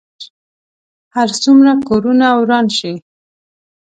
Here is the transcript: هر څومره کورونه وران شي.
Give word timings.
هر 1.15 1.29
څومره 1.43 1.71
کورونه 1.89 2.27
وران 2.39 2.65
شي. 2.77 2.93